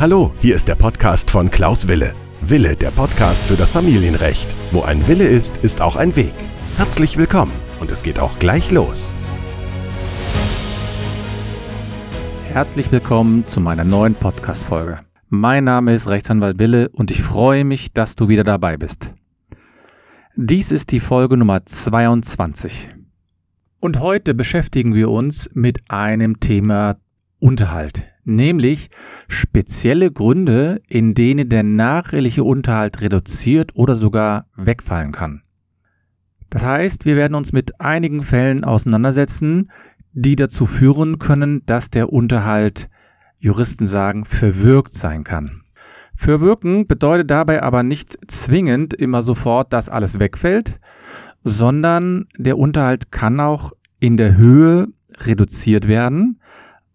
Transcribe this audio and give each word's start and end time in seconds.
Hallo, 0.00 0.32
hier 0.40 0.54
ist 0.54 0.68
der 0.68 0.76
Podcast 0.76 1.28
von 1.28 1.50
Klaus 1.50 1.88
Wille. 1.88 2.14
Wille, 2.40 2.76
der 2.76 2.92
Podcast 2.92 3.44
für 3.44 3.56
das 3.56 3.72
Familienrecht. 3.72 4.54
Wo 4.70 4.82
ein 4.82 5.08
Wille 5.08 5.26
ist, 5.26 5.56
ist 5.58 5.80
auch 5.80 5.96
ein 5.96 6.14
Weg. 6.14 6.34
Herzlich 6.76 7.16
willkommen 7.16 7.50
und 7.80 7.90
es 7.90 8.04
geht 8.04 8.20
auch 8.20 8.38
gleich 8.38 8.70
los. 8.70 9.12
Herzlich 12.44 12.92
willkommen 12.92 13.44
zu 13.48 13.60
meiner 13.60 13.82
neuen 13.82 14.14
Podcast-Folge. 14.14 15.00
Mein 15.30 15.64
Name 15.64 15.94
ist 15.94 16.06
Rechtsanwalt 16.06 16.60
Wille 16.60 16.90
und 16.90 17.10
ich 17.10 17.20
freue 17.20 17.64
mich, 17.64 17.92
dass 17.92 18.14
du 18.14 18.28
wieder 18.28 18.44
dabei 18.44 18.76
bist. 18.76 19.12
Dies 20.36 20.70
ist 20.70 20.92
die 20.92 21.00
Folge 21.00 21.36
Nummer 21.36 21.66
22. 21.66 22.88
Und 23.80 23.98
heute 23.98 24.34
beschäftigen 24.34 24.94
wir 24.94 25.10
uns 25.10 25.50
mit 25.54 25.90
einem 25.90 26.38
Thema 26.38 26.98
Unterhalt 27.40 28.04
nämlich 28.28 28.90
spezielle 29.26 30.12
Gründe, 30.12 30.80
in 30.86 31.14
denen 31.14 31.48
der 31.48 31.62
nacheheliche 31.62 32.44
Unterhalt 32.44 33.00
reduziert 33.00 33.74
oder 33.74 33.96
sogar 33.96 34.46
wegfallen 34.56 35.12
kann. 35.12 35.42
Das 36.50 36.64
heißt, 36.64 37.04
wir 37.04 37.16
werden 37.16 37.34
uns 37.34 37.52
mit 37.52 37.80
einigen 37.80 38.22
Fällen 38.22 38.64
auseinandersetzen, 38.64 39.70
die 40.12 40.36
dazu 40.36 40.66
führen 40.66 41.18
können, 41.18 41.64
dass 41.66 41.90
der 41.90 42.12
Unterhalt, 42.12 42.88
Juristen 43.38 43.86
sagen, 43.86 44.24
verwirkt 44.24 44.94
sein 44.94 45.24
kann. 45.24 45.62
Verwirken 46.16 46.86
bedeutet 46.88 47.30
dabei 47.30 47.62
aber 47.62 47.82
nicht 47.82 48.18
zwingend 48.28 48.92
immer 48.94 49.22
sofort, 49.22 49.72
dass 49.72 49.88
alles 49.88 50.18
wegfällt, 50.18 50.80
sondern 51.44 52.26
der 52.36 52.58
Unterhalt 52.58 53.12
kann 53.12 53.38
auch 53.38 53.72
in 54.00 54.16
der 54.16 54.36
Höhe 54.36 54.88
reduziert 55.18 55.86
werden, 55.86 56.40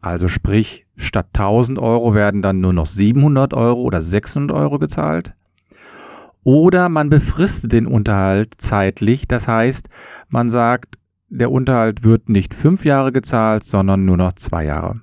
also 0.03 0.27
sprich 0.27 0.83
Statt 0.95 1.27
1000 1.33 1.79
Euro 1.79 2.13
werden 2.13 2.41
dann 2.41 2.61
nur 2.61 2.73
noch 2.73 2.85
700 2.85 3.53
Euro 3.53 3.81
oder 3.81 4.01
600 4.01 4.55
Euro 4.55 4.77
gezahlt. 4.77 5.33
Oder 6.43 6.89
man 6.89 7.09
befristet 7.09 7.71
den 7.71 7.87
Unterhalt 7.87 8.55
zeitlich. 8.57 9.27
Das 9.27 9.47
heißt, 9.47 9.89
man 10.29 10.49
sagt, 10.49 10.97
der 11.29 11.51
Unterhalt 11.51 12.03
wird 12.03 12.29
nicht 12.29 12.53
fünf 12.53 12.85
Jahre 12.85 13.11
gezahlt, 13.11 13.63
sondern 13.63 14.05
nur 14.05 14.17
noch 14.17 14.33
zwei 14.33 14.65
Jahre. 14.65 15.01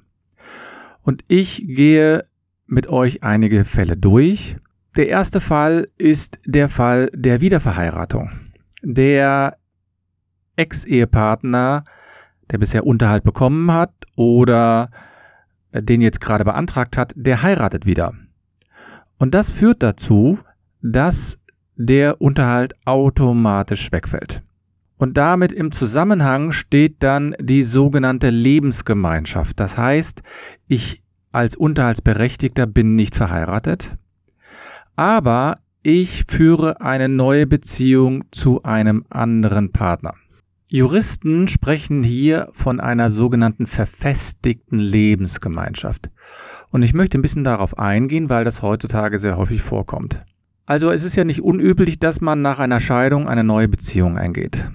Und 1.03 1.25
ich 1.29 1.65
gehe 1.67 2.25
mit 2.67 2.87
euch 2.89 3.25
einige 3.25 3.65
Fälle 3.65 3.97
durch. 3.97 4.57
Der 4.97 5.09
erste 5.09 5.41
Fall 5.41 5.89
ist 5.99 6.39
der 6.47 6.69
Fall 6.69 7.11
der 7.15 7.41
Wiederverheiratung. 7.41 8.31
Der 8.83 9.57
Ex-Ehepartner, 10.57 11.85
der 12.51 12.59
bisher 12.59 12.87
Unterhalt 12.87 13.25
bekommen 13.25 13.73
hat 13.73 13.93
oder 14.17 14.91
den 15.73 16.01
jetzt 16.01 16.21
gerade 16.21 16.45
beantragt 16.45 16.97
hat, 16.97 17.13
der 17.17 17.43
heiratet 17.43 17.87
wieder. 17.87 18.15
Und 19.19 19.35
das 19.35 19.51
führt 19.51 19.83
dazu, 19.83 20.39
dass 20.83 21.39
der 21.77 22.21
Unterhalt 22.21 22.75
automatisch 22.85 23.93
wegfällt. 23.93 24.43
Und 24.97 25.17
damit 25.17 25.53
im 25.53 25.73
Zusammenhang 25.73 26.53
steht 26.53 27.03
dann 27.03 27.35
die 27.41 27.63
sogenannte 27.63 28.29
Lebensgemeinschaft. 28.29 29.59
Das 29.59 29.79
heißt, 29.79 30.23
ich 30.67 31.03
als 31.33 31.57
Unterhaltsberechtigter 31.57 32.67
bin 32.67 32.97
nicht 32.97 33.15
verheiratet, 33.15 33.97
aber 34.97 35.55
ich 35.83 36.25
führe 36.29 36.83
eine 36.83 37.09
neue 37.09 37.47
Beziehung 37.47 38.25
zu 38.31 38.63
einem 38.63 39.07
anderen 39.09 39.73
Partner. 39.73 40.15
Juristen 40.73 41.49
sprechen 41.49 42.05
hier 42.05 42.49
von 42.53 42.79
einer 42.79 43.11
sogenannten 43.11 43.67
verfestigten 43.67 44.79
Lebensgemeinschaft. 44.79 46.11
Und 46.71 46.85
ich 46.85 46.95
möchte 46.95 47.19
ein 47.19 47.23
bisschen 47.23 47.43
darauf 47.43 47.77
eingehen, 47.77 48.31
weil 48.31 48.45
das 48.45 48.63
heutzutage 48.63 49.19
sehr 49.19 49.37
häufig 49.37 49.63
vorkommt. 49.63 50.25
Also 50.67 50.93
es 50.93 51.03
ist 51.03 51.17
ja 51.17 51.25
nicht 51.25 51.43
unüblich, 51.43 51.99
dass 51.99 52.21
man 52.21 52.41
nach 52.41 52.61
einer 52.61 52.79
Scheidung 52.79 53.27
eine 53.27 53.43
neue 53.43 53.67
Beziehung 53.67 54.17
eingeht. 54.17 54.71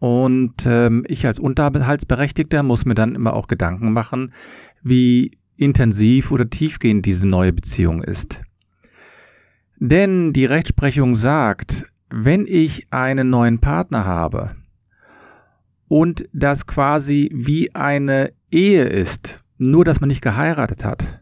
Und 0.00 0.66
ähm, 0.66 1.04
ich 1.06 1.24
als 1.24 1.38
Unterhaltsberechtigter 1.38 2.64
muss 2.64 2.84
mir 2.84 2.94
dann 2.94 3.14
immer 3.14 3.34
auch 3.34 3.46
Gedanken 3.46 3.92
machen, 3.92 4.32
wie 4.82 5.38
intensiv 5.54 6.32
oder 6.32 6.50
tiefgehend 6.50 7.06
diese 7.06 7.28
neue 7.28 7.52
Beziehung 7.52 8.02
ist. 8.02 8.42
Denn 9.78 10.32
die 10.32 10.46
Rechtsprechung 10.46 11.14
sagt, 11.14 11.86
wenn 12.10 12.48
ich 12.48 12.88
einen 12.90 13.30
neuen 13.30 13.60
Partner 13.60 14.04
habe, 14.04 14.56
und 15.92 16.26
das 16.32 16.66
quasi 16.66 17.30
wie 17.34 17.74
eine 17.74 18.32
Ehe 18.50 18.84
ist, 18.84 19.44
nur 19.58 19.84
dass 19.84 20.00
man 20.00 20.08
nicht 20.08 20.22
geheiratet 20.22 20.86
hat, 20.86 21.20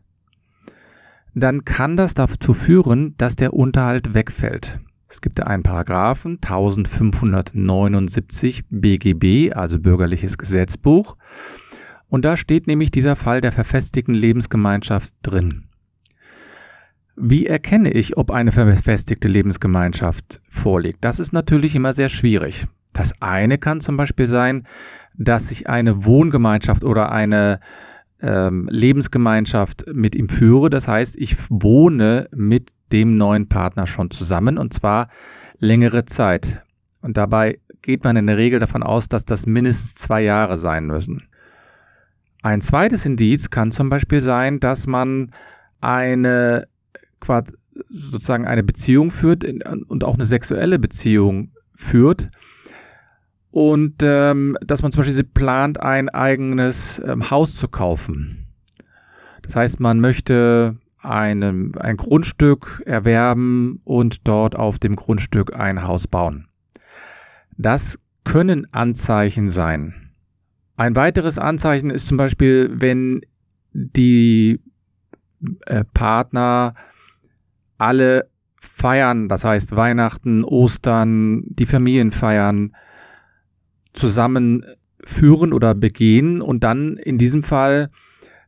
dann 1.34 1.64
kann 1.64 1.97
das 1.97 2.14
dazu 2.14 2.54
führen, 2.54 3.16
dass 3.19 3.34
der 3.34 3.53
Unterhalt 3.53 4.14
wegfällt. 4.14 4.78
Es 5.08 5.20
gibt 5.20 5.44
einen 5.44 5.64
Paragraphen 5.64 6.38
1579 6.41 8.62
BGB, 8.70 9.53
also 9.53 9.81
bürgerliches 9.81 10.38
Gesetzbuch, 10.38 11.16
und 12.06 12.25
da 12.25 12.37
steht 12.37 12.69
nämlich 12.69 12.92
dieser 12.92 13.16
Fall 13.16 13.41
der 13.41 13.50
verfestigten 13.50 14.14
Lebensgemeinschaft 14.14 15.12
drin. 15.22 15.64
Wie 17.16 17.47
erkenne 17.47 17.91
ich, 17.91 18.16
ob 18.16 18.31
eine 18.31 18.52
verfestigte 18.52 19.26
Lebensgemeinschaft 19.26 20.41
vorliegt? 20.48 21.04
Das 21.04 21.19
ist 21.19 21.32
natürlich 21.32 21.75
immer 21.75 21.92
sehr 21.92 22.08
schwierig. 22.08 22.69
Das 22.93 23.12
eine 23.21 23.59
kann 23.59 23.81
zum 23.81 23.97
Beispiel 23.97 24.27
sein, 24.27 24.67
dass 25.17 25.51
ich 25.51 25.69
eine 25.69 26.05
Wohngemeinschaft 26.05 26.84
oder 26.84 27.12
eine 27.12 27.61
ähm, 28.21 28.69
Lebensgemeinschaft 28.71 29.87
mit 29.93 30.15
ihm 30.15 30.28
führe. 30.28 30.71
Das 30.71 30.89
heißt, 30.89 31.17
ich 31.19 31.37
wohne 31.49 32.29
mit 32.34 32.73
dem 32.93 33.17
neuen 33.17 33.49
Partner 33.49 33.87
schon 33.87 34.11
zusammen 34.11 34.59
und 34.59 34.75
zwar 34.75 35.09
längere 35.59 36.05
Zeit. 36.05 36.62
Und 37.03 37.17
dabei 37.17 37.61
geht 37.83 38.05
man 38.05 38.17
in 38.17 38.27
der 38.27 38.37
Regel 38.37 38.59
davon 38.59 38.83
aus, 38.83 39.09
dass 39.09 39.25
das 39.25 39.47
mindestens 39.47 39.95
zwei 39.95 40.23
Jahre 40.23 40.56
sein 40.56 40.87
müssen. 40.87 41.23
Ein 42.43 42.61
zweites 42.61 43.06
Indiz 43.06 43.50
kann 43.50 43.71
zum 43.71 43.89
Beispiel 43.89 44.21
sein, 44.21 44.61
dass 44.61 44.87
man 44.87 45.33
eine 45.81 46.67
sozusagen 47.89 48.47
eine 48.47 48.62
Beziehung 48.62 49.11
führt 49.11 49.45
und 49.45 50.05
auch 50.05 50.15
eine 50.15 50.27
sexuelle 50.27 50.79
Beziehung 50.79 51.53
führt, 51.75 52.31
und 53.50 53.97
ähm, 54.03 54.56
dass 54.61 54.83
man 54.83 54.93
zum 54.93 55.05
Beispiel 55.05 55.25
plant, 55.25 55.81
ein 55.81 56.09
eigenes 56.09 57.03
ähm, 57.05 57.31
Haus 57.31 57.56
zu 57.56 57.69
kaufen. 57.69 58.47
Das 59.43 59.56
heißt, 59.56 59.81
man 59.81 60.00
möchte 60.00 60.77
eine, 60.99 61.72
ein 61.78 61.97
Grundstück 61.97 62.83
erwerben 62.87 63.81
und 63.84 64.28
dort 64.28 64.55
auf 64.55 64.78
dem 64.78 64.97
Grundstück 64.97 65.59
ein 65.59 65.83
Haus 65.83 66.06
bauen. 66.06 66.47
Das 67.56 67.99
können 68.25 68.72
Anzeichen 68.72 69.49
sein. 69.49 70.12
Ein 70.77 70.94
weiteres 70.94 71.38
Anzeichen 71.38 71.91
ist 71.91 72.06
zum 72.06 72.17
Beispiel, 72.17 72.71
wenn 72.72 73.22
die 73.72 74.61
äh, 75.67 75.84
Partner 75.93 76.75
alle 77.78 78.28
feiern, 78.61 79.28
das 79.28 79.44
heißt 79.44 79.75
Weihnachten, 79.75 80.44
Ostern, 80.44 81.43
die 81.47 81.67
Familien 81.67 82.11
feiern, 82.11 82.75
zusammenführen 83.93 85.53
oder 85.53 85.75
begehen 85.75 86.43
und 86.43 86.65
dann 86.65 86.97
in 86.97 87.19
diesem 87.19 87.43
Fall 87.43 87.91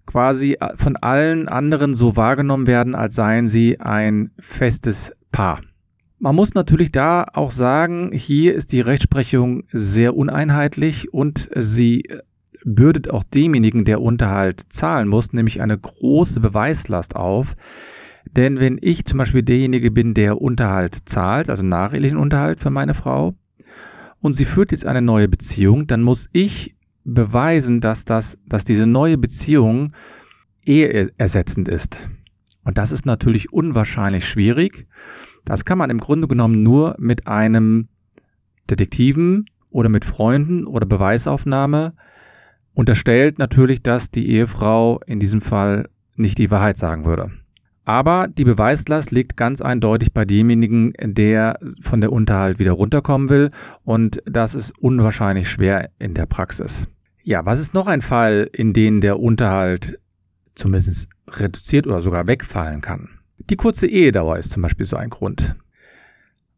quasi 0.07 0.59
von 0.77 0.97
allen 0.97 1.49
anderen 1.49 1.95
so 1.95 2.17
wahrgenommen 2.17 2.67
werden, 2.67 2.95
als 2.95 3.15
seien 3.15 3.49
sie 3.49 3.81
ein 3.81 4.31
festes 4.39 5.13
Paar. 5.31 5.61
Man 6.19 6.37
muss 6.37 6.55
natürlich 6.55 6.93
da 6.93 7.27
auch 7.33 7.51
sagen, 7.51 8.13
hier 8.13 8.55
ist 8.55 8.73
die 8.73 8.81
Rechtsprechung 8.81 9.65
sehr 9.73 10.17
uneinheitlich 10.17 11.13
und 11.13 11.51
sie 11.57 12.05
bürdet 12.65 13.11
auch 13.11 13.25
demjenigen, 13.25 13.85
der 13.85 14.01
Unterhalt 14.01 14.61
zahlen 14.69 15.09
muss, 15.09 15.33
nämlich 15.33 15.61
eine 15.61 15.77
große 15.77 16.39
Beweislast 16.39 17.17
auf. 17.17 17.57
Denn 18.31 18.61
wenn 18.61 18.79
ich 18.81 19.05
zum 19.05 19.19
Beispiel 19.19 19.43
derjenige 19.43 19.91
bin, 19.91 20.15
der 20.15 20.41
Unterhalt 20.41 21.09
zahlt, 21.09 21.51
also 21.51 21.65
nachehelichen 21.65 22.19
Unterhalt 22.19 22.61
für 22.61 22.71
meine 22.71 22.95
Frau, 22.95 23.35
und 24.23 24.33
sie 24.33 24.47
führt 24.47 24.73
jetzt 24.73 24.87
eine 24.87 25.03
neue 25.03 25.29
Beziehung, 25.29 25.87
dann 25.87 26.01
muss 26.01 26.29
ich 26.33 26.77
beweisen, 27.05 27.81
dass 27.81 28.05
das, 28.05 28.39
dass 28.47 28.65
diese 28.65 28.87
neue 28.87 29.19
Beziehung 29.19 29.93
eheersetzend 30.65 31.69
ist. 31.69 32.09
Und 32.65 32.79
das 32.79 32.93
ist 32.93 33.05
natürlich 33.05 33.53
unwahrscheinlich 33.53 34.25
schwierig. 34.25 34.87
Das 35.45 35.65
kann 35.65 35.77
man 35.77 35.91
im 35.91 35.99
Grunde 35.99 36.29
genommen 36.29 36.63
nur 36.63 36.95
mit 36.99 37.27
einem 37.27 37.89
Detektiven 38.71 39.47
oder 39.71 39.89
mit 39.89 40.05
Freunden 40.05 40.67
oder 40.67 40.87
Beweisaufnahme 40.87 41.95
unterstellt 42.75 43.41
natürlich, 43.41 43.83
dass 43.83 44.13
die 44.13 44.31
Ehefrau 44.31 45.01
in 45.05 45.19
diesem 45.19 45.41
Fall 45.41 45.89
nicht 46.15 46.39
die 46.39 46.53
Wahrheit 46.53 46.77
sagen 46.77 47.05
würde. 47.05 47.33
Aber 47.85 48.29
die 48.29 48.45
Beweislast 48.45 49.11
liegt 49.11 49.37
ganz 49.37 49.61
eindeutig 49.61 50.13
bei 50.13 50.25
demjenigen, 50.25 50.93
der 51.01 51.59
von 51.81 52.01
der 52.01 52.13
Unterhalt 52.13 52.59
wieder 52.59 52.73
runterkommen 52.73 53.29
will. 53.29 53.51
Und 53.85 54.23
das 54.25 54.55
ist 54.55 54.79
unwahrscheinlich 54.79 55.49
schwer 55.49 55.91
in 55.99 56.15
der 56.15 56.27
Praxis. 56.27 56.87
Ja, 57.25 57.45
was 57.45 57.59
ist 57.59 57.75
noch 57.75 57.89
ein 57.89 58.03
Fall, 58.03 58.49
in 58.53 58.73
dem 58.73 59.01
der 59.01 59.19
Unterhalt 59.19 59.99
zumindest 60.55 61.09
reduziert 61.29 61.87
oder 61.87 62.01
sogar 62.01 62.27
wegfallen 62.27 62.81
kann. 62.81 63.09
Die 63.39 63.57
kurze 63.57 63.87
Ehedauer 63.87 64.39
ist 64.39 64.53
zum 64.53 64.63
Beispiel 64.63 64.87
so 64.87 64.97
ein 64.97 65.11
Grund. 65.11 65.57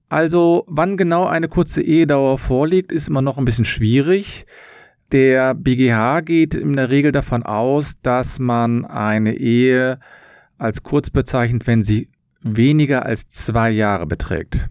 Also 0.09 0.65
wann 0.67 0.97
genau 0.97 1.27
eine 1.27 1.49
kurze 1.49 1.83
Ehedauer 1.83 2.39
vorliegt, 2.39 2.93
ist 2.93 3.09
immer 3.09 3.23
noch 3.23 3.39
ein 3.39 3.45
bisschen 3.45 3.65
schwierig. 3.65 4.47
Der 5.13 5.55
BGH 5.55 6.21
geht 6.21 6.55
in 6.55 6.75
der 6.75 6.91
Regel 6.91 7.13
davon 7.13 7.43
aus, 7.43 8.01
dass 8.03 8.39
man 8.39 8.85
eine 8.85 9.37
Ehe 9.37 9.99
als 10.59 10.83
kurz 10.83 11.11
bezeichnet, 11.11 11.67
wenn 11.67 11.83
sie 11.83 12.09
weniger 12.43 13.07
als 13.07 13.29
zwei 13.29 13.71
Jahre 13.71 14.07
beträgt. 14.07 14.69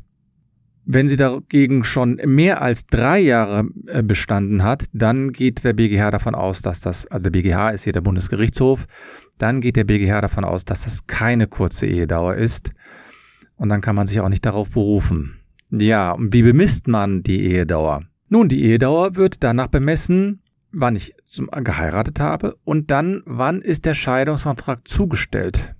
Wenn 0.85 1.07
sie 1.07 1.15
dagegen 1.15 1.85
schon 1.85 2.15
mehr 2.25 2.61
als 2.61 2.85
drei 2.85 3.19
Jahre 3.19 3.69
äh, 3.87 4.03
bestanden 4.03 4.63
hat, 4.63 4.85
dann 4.91 5.31
geht 5.31 5.63
der 5.63 5.73
BGH 5.73 6.11
davon 6.11 6.35
aus, 6.35 6.61
dass 6.61 6.81
das, 6.81 7.07
also 7.07 7.23
der 7.23 7.31
BGH 7.31 7.69
ist 7.69 7.85
hier 7.85 7.93
der 7.93 8.01
Bundesgerichtshof, 8.01 8.85
dann 9.37 9.61
geht 9.61 9.77
der 9.77 9.85
BGH 9.85 10.21
davon 10.21 10.43
aus, 10.43 10.65
dass 10.65 10.83
das 10.83 11.07
keine 11.07 11.47
kurze 11.47 11.87
Ehedauer 11.87 12.35
ist. 12.35 12.73
Und 13.55 13.69
dann 13.69 13.81
kann 13.81 13.95
man 13.95 14.07
sich 14.07 14.19
auch 14.19 14.29
nicht 14.29 14.45
darauf 14.45 14.71
berufen. 14.71 15.39
Ja, 15.71 16.11
und 16.11 16.33
wie 16.33 16.43
bemisst 16.43 16.87
man 16.87 17.23
die 17.23 17.43
Ehedauer? 17.45 18.03
Nun, 18.27 18.49
die 18.49 18.63
Ehedauer 18.63 19.15
wird 19.15 19.43
danach 19.43 19.67
bemessen, 19.67 20.41
wann 20.73 20.95
ich 20.95 21.15
geheiratet 21.63 22.19
habe 22.19 22.57
und 22.65 22.91
dann, 22.91 23.21
wann 23.25 23.61
ist 23.61 23.85
der 23.85 23.93
Scheidungsantrag 23.93 24.87
zugestellt. 24.87 25.75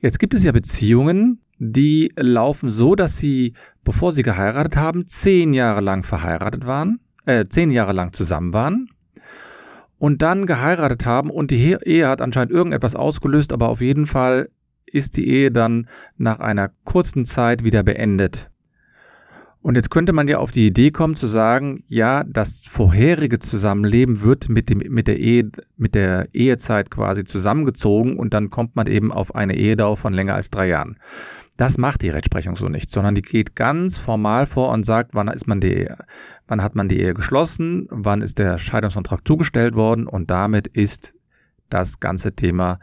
Jetzt 0.00 0.18
gibt 0.18 0.34
es 0.34 0.44
ja 0.44 0.52
Beziehungen, 0.52 1.40
die 1.58 2.12
laufen 2.16 2.70
so, 2.70 2.94
dass 2.94 3.16
sie, 3.16 3.54
bevor 3.82 4.12
sie 4.12 4.22
geheiratet 4.22 4.76
haben, 4.76 5.08
zehn 5.08 5.52
Jahre 5.54 5.80
lang 5.80 6.04
verheiratet 6.04 6.66
waren, 6.66 7.00
äh, 7.26 7.46
zehn 7.46 7.70
Jahre 7.70 7.92
lang 7.92 8.12
zusammen 8.12 8.52
waren 8.52 8.90
und 9.98 10.22
dann 10.22 10.46
geheiratet 10.46 11.04
haben 11.04 11.30
und 11.30 11.50
die 11.50 11.76
Ehe 11.82 12.08
hat 12.08 12.20
anscheinend 12.20 12.52
irgendetwas 12.52 12.94
ausgelöst, 12.94 13.52
aber 13.52 13.68
auf 13.68 13.80
jeden 13.80 14.06
Fall 14.06 14.50
ist 14.86 15.16
die 15.16 15.28
Ehe 15.28 15.50
dann 15.50 15.88
nach 16.16 16.38
einer 16.38 16.70
kurzen 16.84 17.24
Zeit 17.24 17.64
wieder 17.64 17.82
beendet. 17.82 18.50
Und 19.60 19.74
jetzt 19.74 19.90
könnte 19.90 20.12
man 20.12 20.28
ja 20.28 20.38
auf 20.38 20.52
die 20.52 20.66
Idee 20.66 20.90
kommen 20.90 21.16
zu 21.16 21.26
sagen, 21.26 21.82
ja, 21.88 22.24
das 22.24 22.62
vorherige 22.68 23.38
Zusammenleben 23.38 24.22
wird 24.22 24.48
mit, 24.48 24.70
dem, 24.70 24.78
mit, 24.78 25.08
der, 25.08 25.18
Ehe, 25.18 25.50
mit 25.76 25.94
der 25.94 26.28
Ehezeit 26.32 26.90
quasi 26.90 27.24
zusammengezogen 27.24 28.16
und 28.16 28.34
dann 28.34 28.50
kommt 28.50 28.76
man 28.76 28.86
eben 28.86 29.10
auf 29.12 29.34
eine 29.34 29.56
Ehedauer 29.56 29.96
von 29.96 30.14
länger 30.14 30.34
als 30.34 30.50
drei 30.50 30.68
Jahren. 30.68 30.96
Das 31.56 31.76
macht 31.76 32.02
die 32.02 32.10
Rechtsprechung 32.10 32.54
so 32.54 32.68
nicht, 32.68 32.88
sondern 32.88 33.16
die 33.16 33.22
geht 33.22 33.56
ganz 33.56 33.98
formal 33.98 34.46
vor 34.46 34.70
und 34.70 34.84
sagt, 34.84 35.14
wann 35.14 35.26
ist 35.26 35.48
man 35.48 35.60
die 35.60 35.88
wann 36.48 36.62
hat 36.62 36.74
man 36.74 36.88
die 36.88 36.98
Ehe 36.98 37.14
geschlossen, 37.14 37.86
wann 37.90 38.22
ist 38.22 38.38
der 38.38 38.58
Scheidungsantrag 38.58 39.26
zugestellt 39.26 39.74
worden 39.74 40.06
und 40.06 40.30
damit 40.30 40.66
ist 40.66 41.14
das 41.68 42.00
ganze 42.00 42.32
Thema 42.32 42.80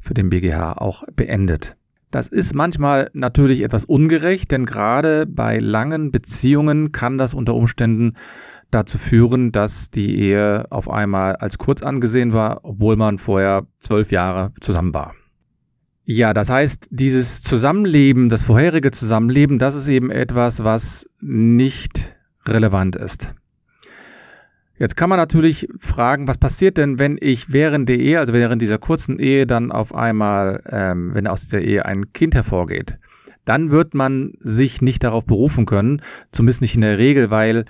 für 0.00 0.14
den 0.14 0.28
BGH 0.28 0.74
auch 0.74 1.04
beendet. 1.14 1.76
Das 2.14 2.28
ist 2.28 2.54
manchmal 2.54 3.10
natürlich 3.12 3.62
etwas 3.62 3.84
ungerecht, 3.84 4.52
denn 4.52 4.66
gerade 4.66 5.26
bei 5.26 5.58
langen 5.58 6.12
Beziehungen 6.12 6.92
kann 6.92 7.18
das 7.18 7.34
unter 7.34 7.56
Umständen 7.56 8.12
dazu 8.70 8.98
führen, 8.98 9.50
dass 9.50 9.90
die 9.90 10.16
Ehe 10.20 10.70
auf 10.70 10.88
einmal 10.88 11.34
als 11.34 11.58
kurz 11.58 11.82
angesehen 11.82 12.32
war, 12.32 12.60
obwohl 12.62 12.94
man 12.94 13.18
vorher 13.18 13.66
zwölf 13.80 14.12
Jahre 14.12 14.52
zusammen 14.60 14.94
war. 14.94 15.16
Ja, 16.04 16.32
das 16.34 16.50
heißt, 16.50 16.86
dieses 16.92 17.42
Zusammenleben, 17.42 18.28
das 18.28 18.44
vorherige 18.44 18.92
Zusammenleben, 18.92 19.58
das 19.58 19.74
ist 19.74 19.88
eben 19.88 20.12
etwas, 20.12 20.62
was 20.62 21.10
nicht 21.20 22.14
relevant 22.46 22.94
ist. 22.94 23.34
Jetzt 24.76 24.96
kann 24.96 25.08
man 25.08 25.18
natürlich 25.18 25.68
fragen, 25.78 26.26
was 26.26 26.38
passiert 26.38 26.78
denn, 26.78 26.98
wenn 26.98 27.16
ich 27.20 27.52
während 27.52 27.88
der 27.88 27.98
Ehe, 27.98 28.18
also 28.18 28.32
während 28.32 28.60
dieser 28.60 28.78
kurzen 28.78 29.18
Ehe 29.18 29.46
dann 29.46 29.70
auf 29.70 29.94
einmal, 29.94 30.62
ähm, 30.68 31.14
wenn 31.14 31.28
aus 31.28 31.48
der 31.48 31.64
Ehe 31.64 31.84
ein 31.84 32.12
Kind 32.12 32.34
hervorgeht? 32.34 32.98
Dann 33.44 33.70
wird 33.70 33.94
man 33.94 34.32
sich 34.40 34.82
nicht 34.82 35.04
darauf 35.04 35.26
berufen 35.26 35.66
können, 35.66 36.02
zumindest 36.32 36.62
nicht 36.62 36.74
in 36.74 36.80
der 36.80 36.98
Regel, 36.98 37.30
weil 37.30 37.66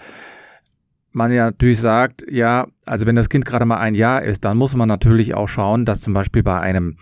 man 1.12 1.30
ja 1.30 1.46
natürlich 1.46 1.80
sagt, 1.80 2.24
ja, 2.30 2.68
also 2.86 3.06
wenn 3.06 3.16
das 3.16 3.28
Kind 3.28 3.44
gerade 3.44 3.66
mal 3.66 3.78
ein 3.78 3.94
Jahr 3.94 4.22
ist, 4.22 4.44
dann 4.44 4.56
muss 4.56 4.74
man 4.74 4.88
natürlich 4.88 5.34
auch 5.34 5.48
schauen, 5.48 5.84
dass 5.84 6.00
zum 6.00 6.14
Beispiel 6.14 6.42
bei 6.42 6.58
einem 6.58 6.96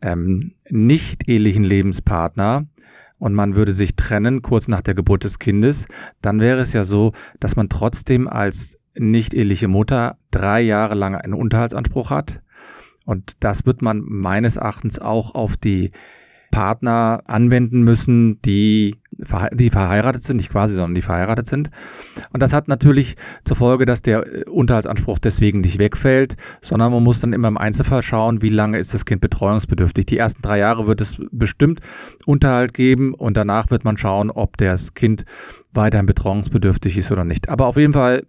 ähm, 0.00 0.52
nicht 0.68 1.28
ehelichen 1.28 1.64
Lebenspartner 1.64 2.66
und 3.18 3.34
man 3.34 3.54
würde 3.54 3.72
sich 3.72 3.94
trennen 3.94 4.42
kurz 4.42 4.66
nach 4.66 4.82
der 4.82 4.94
Geburt 4.94 5.22
des 5.22 5.38
Kindes, 5.38 5.86
dann 6.20 6.40
wäre 6.40 6.60
es 6.60 6.72
ja 6.72 6.82
so, 6.82 7.12
dass 7.38 7.54
man 7.54 7.68
trotzdem 7.68 8.26
als 8.26 8.78
nicht 8.96 9.34
eheliche 9.34 9.68
Mutter 9.68 10.18
drei 10.30 10.60
Jahre 10.60 10.94
lang 10.94 11.14
einen 11.14 11.34
Unterhaltsanspruch 11.34 12.10
hat. 12.10 12.40
Und 13.04 13.42
das 13.42 13.66
wird 13.66 13.82
man 13.82 14.02
meines 14.04 14.56
Erachtens 14.56 14.98
auch 14.98 15.34
auf 15.34 15.56
die 15.56 15.90
Partner 16.52 17.22
anwenden 17.24 17.82
müssen, 17.82 18.40
die, 18.42 18.96
die 19.52 19.70
verheiratet 19.70 20.22
sind, 20.22 20.36
nicht 20.36 20.52
quasi, 20.52 20.74
sondern 20.74 20.94
die 20.94 21.02
verheiratet 21.02 21.46
sind. 21.46 21.70
Und 22.30 22.40
das 22.40 22.52
hat 22.52 22.68
natürlich 22.68 23.16
zur 23.44 23.56
Folge, 23.56 23.86
dass 23.86 24.02
der 24.02 24.26
äh, 24.26 24.44
Unterhaltsanspruch 24.44 25.18
deswegen 25.18 25.62
nicht 25.62 25.78
wegfällt, 25.78 26.36
sondern 26.60 26.92
man 26.92 27.02
muss 27.02 27.20
dann 27.20 27.32
immer 27.32 27.48
im 27.48 27.58
Einzelfall 27.58 28.02
schauen, 28.02 28.42
wie 28.42 28.50
lange 28.50 28.78
ist 28.78 28.94
das 28.94 29.06
Kind 29.06 29.20
betreuungsbedürftig. 29.22 30.06
Die 30.06 30.18
ersten 30.18 30.42
drei 30.42 30.58
Jahre 30.58 30.86
wird 30.86 31.00
es 31.00 31.20
bestimmt 31.32 31.80
Unterhalt 32.26 32.74
geben 32.74 33.14
und 33.14 33.36
danach 33.36 33.70
wird 33.70 33.84
man 33.84 33.96
schauen, 33.96 34.30
ob 34.30 34.58
das 34.58 34.94
Kind 34.94 35.24
weiterhin 35.72 36.06
betreuungsbedürftig 36.06 36.98
ist 36.98 37.10
oder 37.10 37.24
nicht. 37.24 37.48
Aber 37.48 37.66
auf 37.66 37.78
jeden 37.78 37.94
Fall 37.94 38.24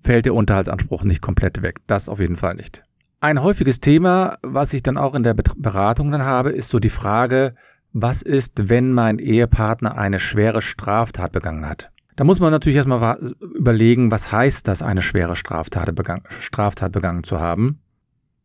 fällt 0.00 0.26
der 0.26 0.34
Unterhaltsanspruch 0.34 1.04
nicht 1.04 1.22
komplett 1.22 1.62
weg. 1.62 1.78
Das 1.86 2.08
auf 2.08 2.20
jeden 2.20 2.36
Fall 2.36 2.54
nicht. 2.54 2.82
Ein 3.20 3.42
häufiges 3.42 3.80
Thema, 3.80 4.38
was 4.42 4.72
ich 4.72 4.82
dann 4.82 4.96
auch 4.96 5.14
in 5.14 5.24
der 5.24 5.34
Beratung 5.34 6.12
dann 6.12 6.24
habe, 6.24 6.50
ist 6.50 6.70
so 6.70 6.78
die 6.78 6.88
Frage, 6.88 7.54
was 7.92 8.22
ist, 8.22 8.68
wenn 8.68 8.92
mein 8.92 9.18
Ehepartner 9.18 9.98
eine 9.98 10.18
schwere 10.18 10.62
Straftat 10.62 11.32
begangen 11.32 11.68
hat? 11.68 11.90
Da 12.14 12.24
muss 12.24 12.40
man 12.40 12.50
natürlich 12.50 12.76
erstmal 12.76 13.18
überlegen, 13.40 14.10
was 14.10 14.32
heißt 14.32 14.66
das, 14.68 14.82
eine 14.82 15.02
schwere 15.02 15.36
Straftat, 15.36 15.94
begangen, 15.94 16.24
Straftat 16.40 16.92
begangen 16.92 17.24
zu 17.24 17.40
haben. 17.40 17.80